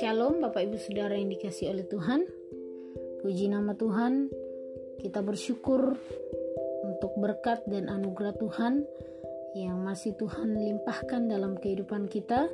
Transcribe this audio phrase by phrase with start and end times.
[0.00, 2.24] Shalom Bapak Ibu Saudara yang dikasih oleh Tuhan.
[3.20, 4.32] Puji nama Tuhan.
[4.96, 6.00] Kita bersyukur
[6.88, 8.88] untuk berkat dan anugerah Tuhan
[9.52, 12.48] Yang masih Tuhan limpahkan dalam kehidupan kita.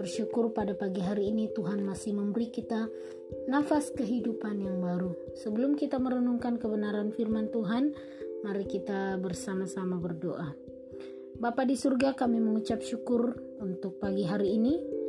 [0.00, 2.88] Bersyukur pada pagi hari ini Tuhan masih memberi kita
[3.52, 5.12] nafas kehidupan yang baru.
[5.36, 7.92] Sebelum kita merenungkan kebenaran firman Tuhan
[8.40, 10.69] Mari kita bersama-sama berdoa
[11.40, 13.32] Bapa di surga kami mengucap syukur
[13.64, 15.00] untuk pagi hari ini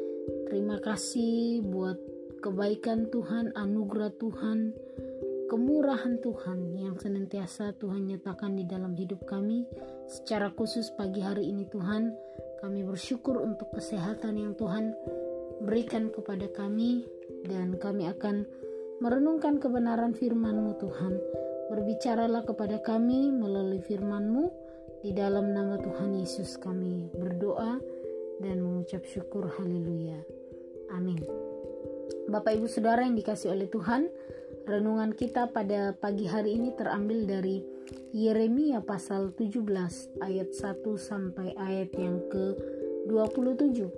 [0.52, 1.95] Terima kasih buat
[2.44, 4.75] kebaikan Tuhan, anugerah Tuhan,
[5.48, 9.63] kemurahan Tuhan yang senantiasa Tuhan nyatakan di dalam hidup kami.
[10.12, 12.12] Secara khusus pagi hari ini Tuhan,
[12.59, 14.91] kami bersyukur untuk kesehatan yang Tuhan
[15.63, 17.08] berikan kepada kami
[17.48, 18.44] dan kami akan
[19.00, 21.13] merenungkan kebenaran firman-Mu Tuhan.
[21.72, 24.52] Berbicaralah kepada kami melalui firman-Mu
[25.01, 27.81] di dalam nama Tuhan Yesus kami berdoa
[28.37, 30.21] dan mengucap syukur haleluya.
[30.93, 31.17] Amin.
[32.30, 34.05] Bapak Ibu Saudara yang dikasih oleh Tuhan,
[34.69, 37.66] renungan kita pada pagi hari ini terambil dari
[38.13, 43.89] Yeremia pasal 17 ayat 1 sampai ayat yang ke-27.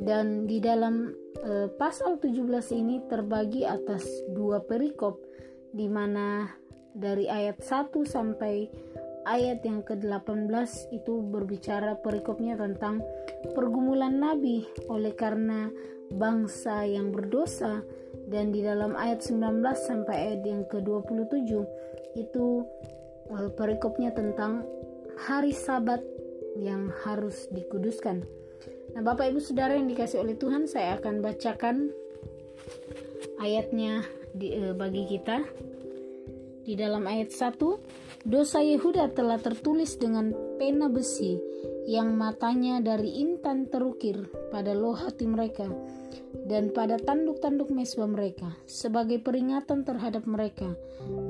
[0.00, 2.48] Dan di dalam e, pasal 17
[2.80, 5.20] ini terbagi atas dua perikop
[5.76, 6.48] di mana
[6.96, 8.66] dari ayat 1 sampai
[9.28, 10.50] ayat yang ke-18
[10.94, 13.04] itu berbicara perikopnya tentang
[13.52, 15.68] pergumulan nabi oleh karena
[16.10, 17.84] bangsa yang berdosa
[18.26, 21.50] dan di dalam ayat 19 sampai ayat yang ke-27
[22.18, 22.66] itu
[23.30, 24.66] uh, perikopnya tentang
[25.20, 26.02] hari sabat
[26.58, 28.26] yang harus dikuduskan.
[28.90, 31.94] Nah, Bapak Ibu Saudara yang dikasih oleh Tuhan, saya akan bacakan
[33.38, 34.02] ayatnya
[34.34, 35.46] di, uh, bagi kita.
[36.60, 37.56] Di dalam ayat 1,
[38.24, 41.40] dosa Yehuda telah tertulis dengan pena besi
[41.88, 45.66] yang matanya dari intan terukir pada loh hati mereka
[46.46, 50.76] dan pada tanduk-tanduk mesbah mereka sebagai peringatan terhadap mereka.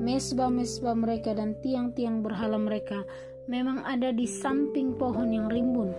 [0.01, 3.01] Mesbah-mesbah mereka dan tiang-tiang berhala mereka
[3.49, 5.95] memang ada di samping pohon yang rimbun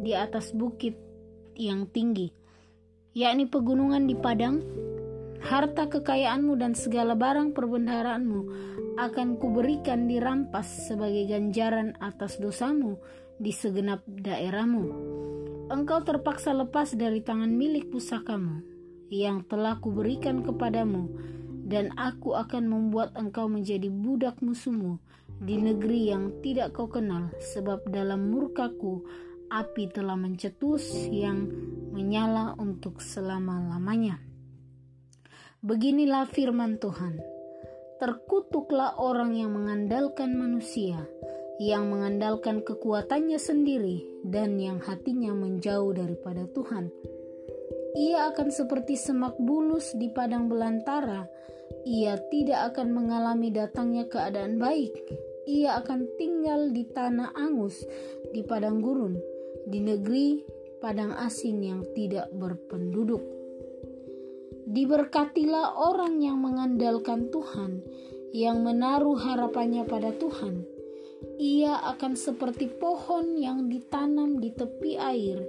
[0.00, 0.96] di atas bukit
[1.56, 2.32] yang tinggi,
[3.16, 4.60] yakni pegunungan di padang.
[5.46, 8.40] Harta kekayaanmu dan segala barang perbendaharaanmu
[8.98, 12.98] akan kuberikan dirampas sebagai ganjaran atas dosamu
[13.38, 15.16] di segenap daerahmu
[15.66, 18.62] engkau terpaksa lepas dari tangan milik pusakamu
[19.10, 21.10] yang telah kuberikan kepadamu,
[21.66, 24.98] dan aku akan membuat engkau menjadi budak musuhmu
[25.42, 29.02] di negeri yang tidak kau kenal, sebab dalam murkaku
[29.46, 31.46] api telah mencetus yang
[31.94, 34.25] menyala untuk selama-lamanya.
[35.66, 37.18] Beginilah firman Tuhan:
[37.98, 41.02] Terkutuklah orang yang mengandalkan manusia
[41.56, 46.92] yang mengandalkan kekuatannya sendiri dan yang hatinya menjauh daripada Tuhan.
[47.96, 51.24] Ia akan seperti semak bulus di padang belantara.
[51.88, 54.92] Ia tidak akan mengalami datangnya keadaan baik.
[55.48, 57.80] Ia akan tinggal di tanah angus,
[58.36, 59.16] di padang gurun,
[59.64, 60.44] di negeri
[60.76, 63.35] padang asin yang tidak berpenduduk.
[64.66, 67.80] Diberkatilah orang yang mengandalkan Tuhan,
[68.34, 70.76] yang menaruh harapannya pada Tuhan
[71.36, 75.40] ia akan seperti pohon yang ditanam di tepi air,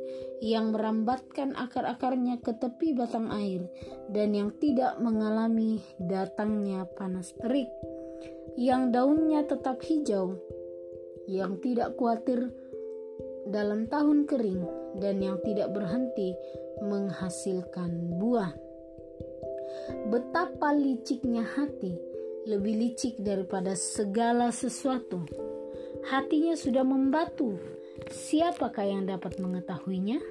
[0.43, 3.67] yang merambatkan akar-akarnya ke tepi batang air,
[4.11, 7.71] dan yang tidak mengalami datangnya panas terik,
[8.59, 10.35] yang daunnya tetap hijau,
[11.27, 12.51] yang tidak khawatir
[13.47, 14.63] dalam tahun kering,
[14.99, 16.35] dan yang tidak berhenti
[16.83, 18.66] menghasilkan buah.
[20.11, 21.95] Betapa liciknya hati,
[22.47, 25.23] lebih licik daripada segala sesuatu
[26.07, 27.59] hatinya sudah membatu.
[28.07, 30.21] Siapakah yang dapat mengetahuinya?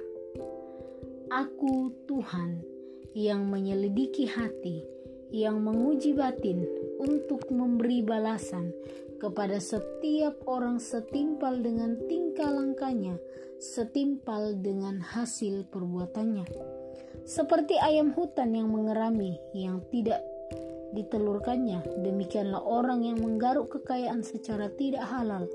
[1.27, 2.63] Aku Tuhan
[3.11, 4.81] yang menyelidiki hati,
[5.29, 6.63] yang menguji batin
[6.97, 8.71] untuk memberi balasan
[9.19, 13.19] kepada setiap orang setimpal dengan tingkah langkahnya,
[13.59, 16.76] setimpal dengan hasil perbuatannya.
[17.27, 20.23] Seperti ayam hutan yang mengerami, yang tidak
[20.95, 25.51] ditelurkannya, demikianlah orang yang menggaruk kekayaan secara tidak halal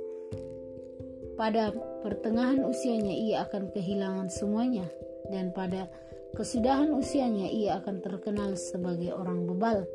[1.43, 1.73] pada
[2.05, 4.87] pertengahan usianya ia akan kehilangan semuanya
[5.33, 5.89] dan pada
[6.37, 9.89] kesudahan usianya ia akan terkenal sebagai orang bebal.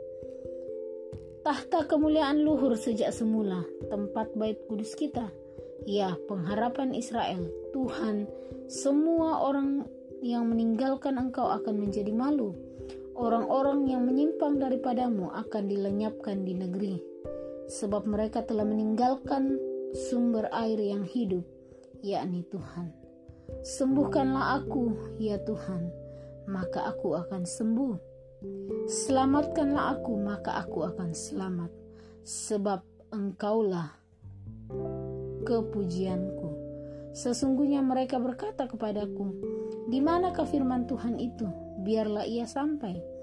[1.47, 5.31] Tahta kemuliaan luhur sejak semula, tempat bait kudus kita.
[5.87, 8.27] Ya, pengharapan Israel, Tuhan,
[8.67, 9.87] semua orang
[10.21, 12.55] yang meninggalkan engkau akan menjadi malu.
[13.17, 17.01] Orang-orang yang menyimpang daripadamu akan dilenyapkan di negeri,
[17.65, 19.57] sebab mereka telah meninggalkan
[19.97, 21.41] sumber air yang hidup,
[22.05, 22.93] yakni Tuhan.
[23.65, 25.89] Sembuhkanlah aku, ya Tuhan,
[26.45, 27.95] maka aku akan sembuh.
[28.85, 31.71] Selamatkanlah aku, maka aku akan selamat,
[32.21, 33.95] sebab Engkaulah
[35.47, 36.49] kepujianku.
[37.15, 39.31] Sesungguhnya mereka berkata kepadaku,
[39.87, 41.47] "Di manakah firman Tuhan itu?
[41.81, 43.17] Biarlah ia sampai."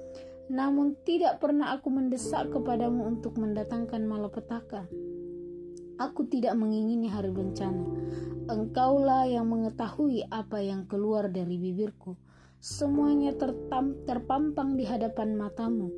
[0.51, 4.85] Namun tidak pernah aku mendesak kepadamu untuk mendatangkan malapetaka.
[5.97, 7.87] Aku tidak mengingini hari bencana.
[8.45, 12.19] Engkaulah yang mengetahui apa yang keluar dari bibirku.
[12.61, 15.89] Semuanya tertam, terpampang di hadapan matamu.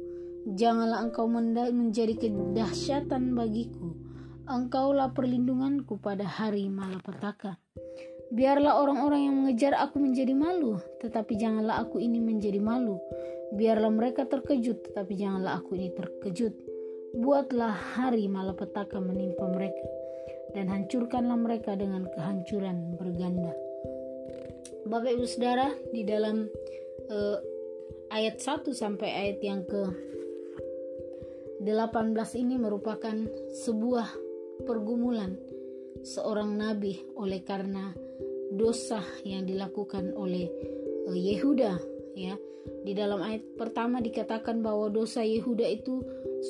[0.47, 3.99] Janganlah engkau menjadi kedahsyatan bagiku.
[4.47, 7.59] Engkaulah perlindunganku pada hari malapetaka.
[8.26, 12.99] Biarlah orang-orang yang mengejar aku menjadi malu, tetapi janganlah aku ini menjadi malu.
[13.55, 16.76] Biarlah mereka terkejut, tetapi janganlah aku ini terkejut
[17.17, 19.88] Buatlah hari malapetaka menimpa mereka
[20.52, 23.56] dan hancurkanlah mereka dengan kehancuran berganda.
[24.84, 26.44] Bapak Ibu Saudara, di dalam
[27.08, 27.38] uh,
[28.12, 29.82] ayat 1 sampai ayat yang ke
[31.64, 33.17] 18 ini merupakan
[33.64, 34.12] sebuah
[34.69, 35.40] pergumulan
[36.05, 37.96] seorang nabi oleh karena
[38.53, 40.47] dosa yang dilakukan oleh
[41.07, 41.73] uh, Yehuda
[42.15, 42.35] ya.
[42.83, 46.03] Di dalam ayat pertama dikatakan bahwa dosa Yehuda itu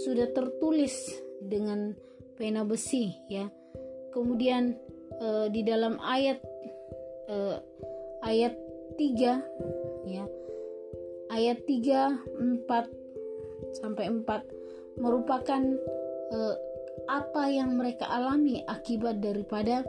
[0.04, 1.92] sudah tertulis dengan
[2.36, 3.48] pena besi ya.
[4.12, 4.76] Kemudian
[5.20, 6.40] uh, di dalam ayat
[7.28, 7.60] uh,
[8.24, 8.56] ayat
[8.96, 10.24] 3 ya.
[11.28, 15.62] Ayat 3 4 sampai 4 merupakan
[16.32, 16.54] uh,
[17.06, 19.84] apa yang mereka alami akibat daripada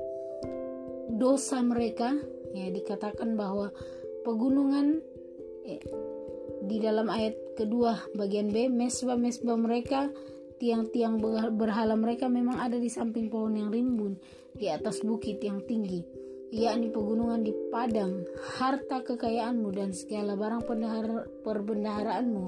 [1.12, 2.16] dosa mereka
[2.52, 3.72] ya dikatakan bahwa
[4.28, 5.00] pegunungan
[6.68, 10.12] di dalam ayat kedua bagian B mesbah-mesbah mereka
[10.58, 11.22] tiang-tiang
[11.54, 14.18] berhala mereka memang ada di samping pohon yang rimbun
[14.58, 18.24] di atas bukit yang tinggi yakni pegunungan di padang.
[18.60, 20.64] Harta kekayaanmu dan segala barang
[21.44, 22.46] perbendaharaanmu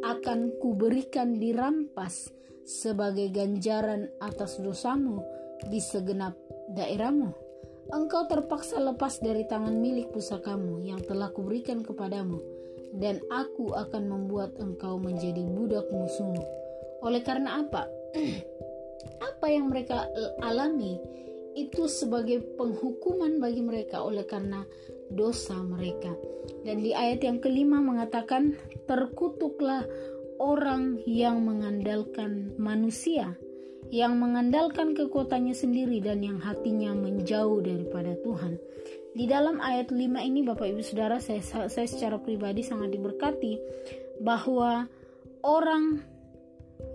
[0.00, 2.32] akan kuberikan dirampas
[2.64, 5.20] sebagai ganjaran atas dosamu
[5.68, 6.32] di segenap
[6.72, 7.43] daerahmu
[7.92, 12.40] engkau terpaksa lepas dari tangan milik pusakamu yang telah kuberikan kepadamu
[12.94, 16.44] dan aku akan membuat engkau menjadi budak musuhmu.
[17.02, 17.90] Oleh karena apa?
[19.34, 20.08] apa yang mereka
[20.40, 20.96] alami
[21.54, 24.66] itu sebagai penghukuman bagi mereka oleh karena
[25.10, 26.10] dosa mereka.
[26.66, 28.58] Dan di ayat yang kelima mengatakan,
[28.90, 29.86] "Terkutuklah
[30.42, 33.38] orang yang mengandalkan manusia,
[33.94, 38.58] yang mengandalkan kekuatannya sendiri dan yang hatinya menjauh daripada Tuhan."
[39.14, 41.38] Di dalam ayat 5 ini Bapak Ibu Saudara saya,
[41.70, 43.62] saya secara pribadi sangat diberkati
[44.18, 44.90] bahwa
[45.46, 46.02] orang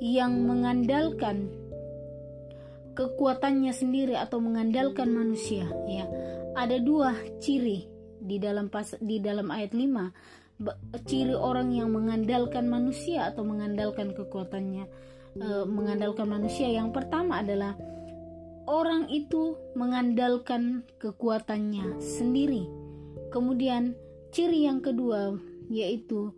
[0.04, 1.48] yang mengandalkan
[3.00, 6.04] kekuatannya sendiri atau mengandalkan manusia ya
[6.60, 7.88] ada dua ciri
[8.20, 10.60] di dalam pas di dalam ayat 5
[11.08, 14.92] ciri orang yang mengandalkan manusia atau mengandalkan kekuatannya
[15.38, 17.78] e, mengandalkan manusia yang pertama adalah
[18.70, 22.70] orang itu mengandalkan kekuatannya sendiri.
[23.34, 23.98] Kemudian,
[24.30, 25.38] ciri yang kedua
[25.70, 26.34] yaitu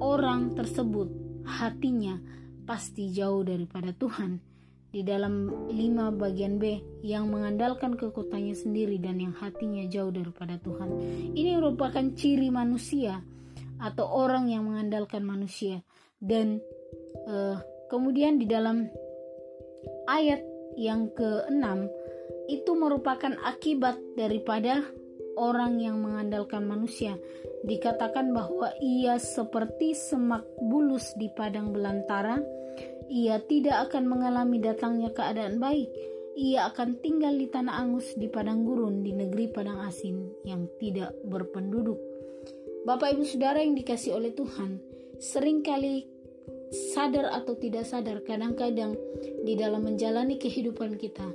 [0.00, 1.12] orang tersebut
[1.44, 2.16] hatinya
[2.64, 4.40] pasti jauh daripada Tuhan.
[4.94, 10.86] Di dalam lima bagian B yang mengandalkan kekuatannya sendiri dan yang hatinya jauh daripada Tuhan.
[11.34, 13.18] Ini merupakan ciri manusia
[13.82, 15.82] atau orang yang mengandalkan manusia.
[16.22, 16.62] Dan
[17.26, 18.88] uh, kemudian di dalam
[20.08, 20.40] ayat
[20.74, 21.88] yang keenam
[22.50, 24.84] itu merupakan akibat daripada
[25.34, 27.16] orang yang mengandalkan manusia.
[27.64, 32.40] Dikatakan bahwa ia seperti semak bulus di padang belantara.
[33.08, 35.88] Ia tidak akan mengalami datangnya keadaan baik.
[36.34, 41.14] Ia akan tinggal di tanah angus di padang gurun di negeri padang asin yang tidak
[41.22, 42.00] berpenduduk.
[42.84, 44.82] Bapak Ibu Saudara yang dikasih oleh Tuhan,
[45.16, 46.13] sering kali
[46.72, 48.96] sadar atau tidak sadar kadang-kadang
[49.44, 51.28] di dalam menjalani kehidupan kita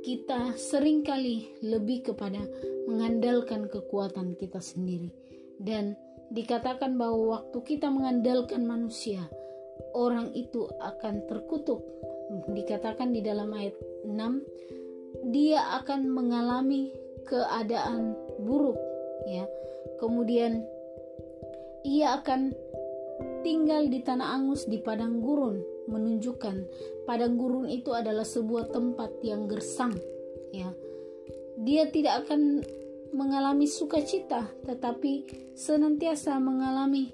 [0.00, 2.40] kita sering kali lebih kepada
[2.88, 5.12] mengandalkan kekuatan kita sendiri.
[5.60, 5.92] Dan
[6.32, 9.28] dikatakan bahwa waktu kita mengandalkan manusia
[9.92, 11.84] orang itu akan terkutuk.
[12.48, 13.76] Dikatakan di dalam ayat
[14.08, 16.88] 6 dia akan mengalami
[17.28, 18.80] keadaan buruk
[19.28, 19.44] ya.
[20.00, 20.64] Kemudian
[21.84, 22.56] ia akan
[23.40, 26.56] tinggal di tanah angus di padang gurun menunjukkan
[27.04, 29.96] padang gurun itu adalah sebuah tempat yang gersang
[30.54, 30.70] ya.
[31.60, 32.64] Dia tidak akan
[33.10, 35.26] mengalami sukacita tetapi
[35.58, 37.10] senantiasa mengalami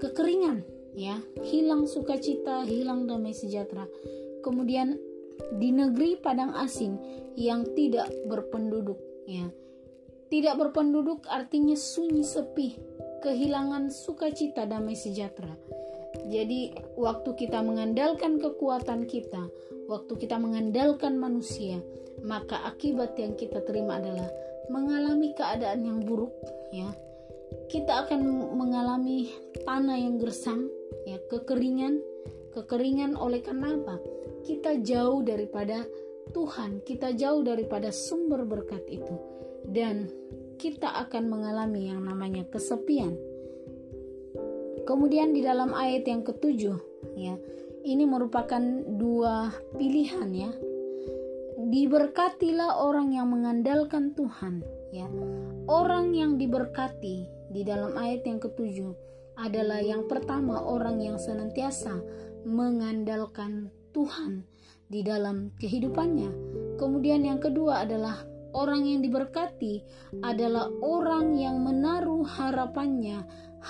[0.00, 0.64] kekeringan
[0.96, 1.20] ya.
[1.44, 3.86] Hilang sukacita hilang damai sejahtera.
[4.42, 4.98] Kemudian
[5.56, 6.96] di negeri padang asing
[7.36, 9.48] yang tidak berpenduduk ya.
[10.32, 12.72] Tidak berpenduduk artinya sunyi sepi,
[13.22, 15.54] kehilangan sukacita damai sejahtera.
[16.28, 19.48] Jadi waktu kita mengandalkan kekuatan kita,
[19.88, 21.80] waktu kita mengandalkan manusia,
[22.20, 24.28] maka akibat yang kita terima adalah
[24.68, 26.34] mengalami keadaan yang buruk
[26.74, 26.92] ya.
[27.72, 29.32] Kita akan mengalami
[29.64, 30.68] tanah yang gersam,
[31.08, 32.00] ya, kekeringan,
[32.52, 33.96] kekeringan oleh karena apa?
[34.44, 35.84] Kita jauh daripada
[36.32, 39.16] Tuhan, kita jauh daripada sumber berkat itu.
[39.68, 40.08] Dan
[40.62, 43.18] kita akan mengalami yang namanya kesepian.
[44.86, 46.78] Kemudian di dalam ayat yang ketujuh,
[47.18, 47.34] ya,
[47.82, 48.62] ini merupakan
[48.94, 50.54] dua pilihan ya.
[51.58, 54.62] Diberkatilah orang yang mengandalkan Tuhan
[54.94, 55.10] ya.
[55.66, 58.94] Orang yang diberkati di dalam ayat yang ketujuh
[59.42, 61.98] adalah yang pertama orang yang senantiasa
[62.46, 64.46] mengandalkan Tuhan
[64.86, 66.30] di dalam kehidupannya.
[66.78, 69.84] Kemudian yang kedua adalah orang yang diberkati
[70.24, 73.24] adalah orang yang menaruh harapannya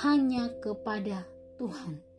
[0.05, 2.13] hanya kepada Tuhan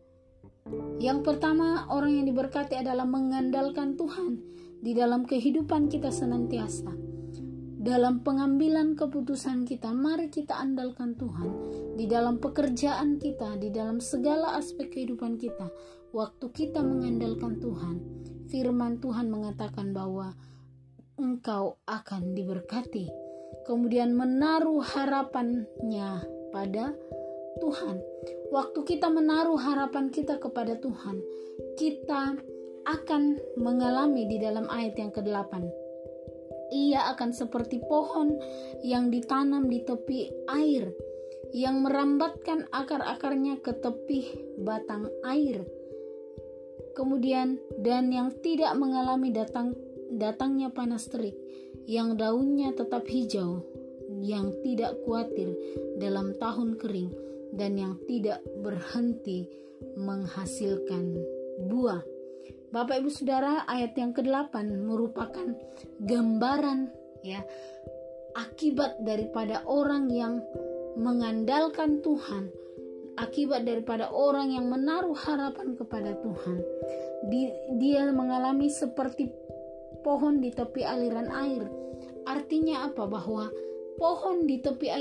[1.04, 4.40] yang pertama orang yang diberkati adalah mengandalkan Tuhan
[4.80, 6.92] di dalam kehidupan kita senantiasa.
[7.84, 11.52] Dalam pengambilan keputusan kita, mari kita andalkan Tuhan
[12.00, 15.68] di dalam pekerjaan kita, di dalam segala aspek kehidupan kita.
[16.16, 17.96] Waktu kita mengandalkan Tuhan,
[18.48, 20.32] firman Tuhan mengatakan bahwa
[21.18, 23.10] engkau akan diberkati.
[23.64, 26.92] Kemudian menaruh harapannya pada
[27.62, 27.98] Tuhan.
[28.52, 31.22] Waktu kita menaruh harapan kita kepada Tuhan,
[31.80, 32.38] kita
[32.84, 35.54] akan mengalami di dalam ayat yang ke-8.
[36.74, 38.36] Ia akan seperti pohon
[38.82, 40.90] yang ditanam di tepi air,
[41.54, 44.22] yang merambatkan akar-akarnya ke tepi
[44.66, 45.64] batang air.
[46.98, 49.74] Kemudian dan yang tidak mengalami datang
[50.12, 51.38] datangnya panas terik,
[51.88, 53.64] yang daunnya tetap hijau,
[54.20, 55.56] yang tidak khawatir
[56.00, 57.12] dalam tahun kering
[57.54, 59.48] dan yang tidak berhenti
[60.00, 61.20] menghasilkan
[61.70, 62.02] buah.
[62.74, 65.46] Bapak Ibu Saudara, ayat yang ke-8 merupakan
[66.02, 66.90] gambaran
[67.22, 67.46] ya
[68.34, 70.42] akibat daripada orang yang
[70.98, 72.50] mengandalkan Tuhan,
[73.22, 76.58] akibat daripada orang yang menaruh harapan kepada Tuhan.
[77.80, 79.32] dia mengalami seperti
[80.04, 81.64] pohon di tepi aliran air.
[82.28, 83.08] Artinya apa?
[83.08, 83.48] Bahwa
[83.98, 84.92] pohon di tepi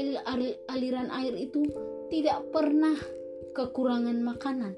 [0.71, 1.67] aliran air itu
[2.09, 2.97] tidak pernah
[3.53, 4.73] kekurangan makanan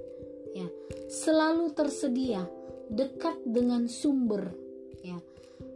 [0.55, 0.67] ya
[1.11, 2.47] selalu tersedia
[2.91, 4.55] dekat dengan sumber
[5.03, 5.19] ya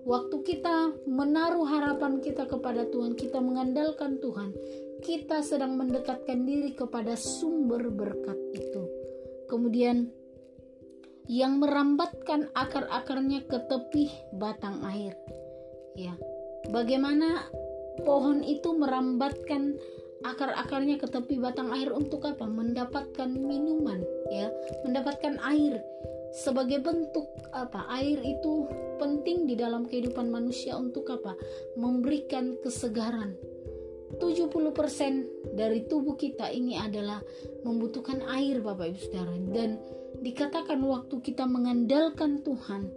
[0.06, 4.54] waktu kita menaruh harapan kita kepada Tuhan kita mengandalkan Tuhan
[5.02, 8.82] kita sedang mendekatkan diri kepada sumber berkat itu
[9.46, 10.10] kemudian
[11.28, 15.12] yang merambatkan akar-akarnya ke tepi batang air.
[15.94, 16.16] Ya
[16.72, 17.48] bagaimana
[18.02, 19.78] pohon itu merambatkan
[20.26, 22.42] akar-akarnya ke tepi batang air untuk apa?
[22.46, 24.50] Mendapatkan minuman, ya,
[24.82, 25.78] mendapatkan air
[26.34, 27.86] sebagai bentuk apa?
[27.94, 28.66] Air itu
[28.98, 31.38] penting di dalam kehidupan manusia untuk apa?
[31.78, 33.38] Memberikan kesegaran.
[34.18, 37.20] 70% dari tubuh kita ini adalah
[37.60, 39.36] membutuhkan air Bapak Ibu Saudara.
[39.52, 39.76] Dan
[40.18, 42.90] dikatakan waktu kita mengandalkan Tuhan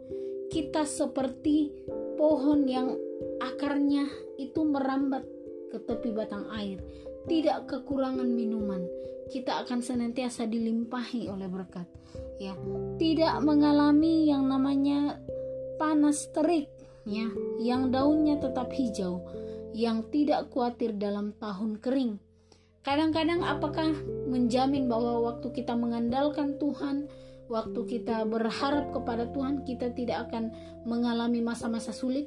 [0.51, 1.71] kita seperti
[2.19, 2.91] pohon yang
[3.39, 4.03] akarnya
[4.35, 5.23] itu merambat
[5.71, 6.83] ke tepi batang air.
[7.23, 8.83] Tidak kekurangan minuman.
[9.31, 11.87] Kita akan senantiasa dilimpahi oleh berkat.
[12.35, 12.51] Ya
[12.99, 15.23] tidak mengalami yang namanya
[15.79, 16.67] panas terik
[17.07, 19.25] ya yang daunnya tetap hijau
[19.73, 22.21] yang tidak khawatir dalam tahun kering
[22.81, 23.93] kadang-kadang apakah
[24.25, 27.05] menjamin bahwa waktu kita mengandalkan Tuhan
[27.45, 30.49] waktu kita berharap kepada Tuhan kita tidak akan
[30.89, 32.25] mengalami masa-masa sulit?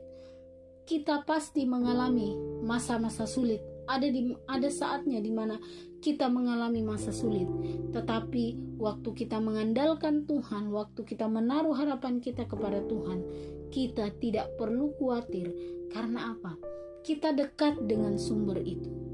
[0.84, 3.58] Kita pasti mengalami masa-masa sulit.
[3.84, 5.56] Ada di ada saatnya di mana
[6.00, 7.48] kita mengalami masa sulit.
[7.90, 13.24] Tetapi waktu kita mengandalkan Tuhan waktu kita menaruh harapan kita kepada Tuhan
[13.72, 15.50] kita tidak perlu khawatir.
[15.90, 16.54] Karena apa?
[17.02, 19.13] Kita dekat dengan sumber itu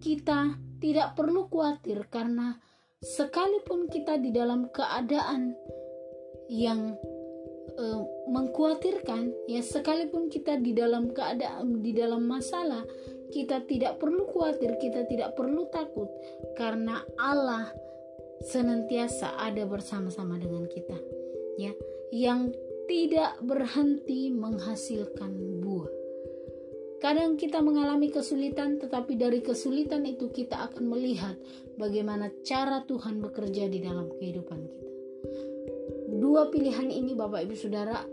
[0.00, 2.56] kita tidak perlu khawatir karena
[3.04, 5.52] sekalipun kita di dalam keadaan
[6.48, 6.96] yang
[7.78, 8.02] uh,
[8.32, 12.82] mengkhawatirkan ya sekalipun kita di dalam keadaan di dalam masalah
[13.30, 16.10] kita tidak perlu khawatir, kita tidak perlu takut
[16.58, 17.70] karena Allah
[18.42, 20.98] senantiasa ada bersama-sama dengan kita.
[21.56, 21.72] Ya,
[22.10, 22.50] yang
[22.90, 25.99] tidak berhenti menghasilkan buah.
[27.00, 31.32] Kadang kita mengalami kesulitan, tetapi dari kesulitan itu kita akan melihat
[31.80, 34.90] bagaimana cara Tuhan bekerja di dalam kehidupan kita.
[36.20, 38.04] Dua pilihan ini, Bapak Ibu Saudara,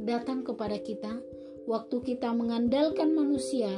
[0.00, 1.20] datang kepada kita
[1.68, 3.68] waktu kita mengandalkan manusia,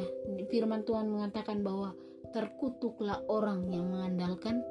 [0.47, 1.99] firman Tuhan mengatakan bahwa
[2.31, 4.63] terkutuklah orang yang mengandalkan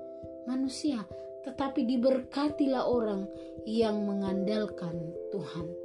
[0.48, 1.04] manusia,
[1.44, 3.28] tetapi diberkatilah orang
[3.68, 4.96] yang mengandalkan
[5.36, 5.81] Tuhan.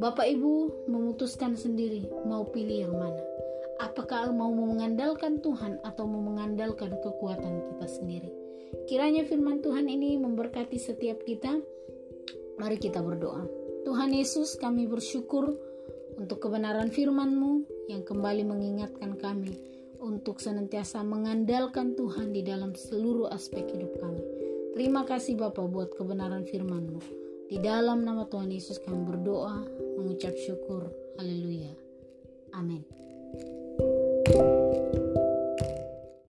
[0.00, 3.20] Bapak Ibu memutuskan sendiri mau pilih yang mana.
[3.84, 8.32] Apakah mau mengandalkan Tuhan atau mau mengandalkan kekuatan kita sendiri?
[8.88, 11.52] Kiranya firman Tuhan ini memberkati setiap kita.
[12.56, 13.44] Mari kita berdoa.
[13.84, 15.52] Tuhan Yesus, kami bersyukur
[16.16, 19.52] untuk kebenaran firman-Mu yang kembali mengingatkan kami
[20.00, 24.24] untuk senantiasa mengandalkan Tuhan di dalam seluruh aspek hidup kami.
[24.72, 27.28] Terima kasih Bapak buat kebenaran firman-Mu.
[27.50, 29.66] Di dalam nama Tuhan Yesus kami berdoa,
[30.00, 30.88] mengucap syukur.
[31.20, 31.76] Haleluya.
[32.56, 32.82] Amin.
[34.30, 34.89] thank you